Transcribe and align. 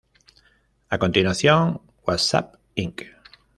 A 0.89 0.97
continuación, 0.97 1.79
WhatsApp 2.07 2.55
Inc. 2.73 3.03